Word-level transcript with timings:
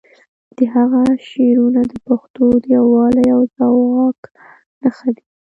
د 0.57 0.59
هغه 0.73 1.01
شعرونه 1.27 1.81
د 1.91 1.93
پښتو 2.07 2.45
د 2.63 2.65
یووالي 2.77 3.25
او 3.35 3.41
ځواک 3.55 4.19
نښه 4.83 5.09
دي. 5.15 5.25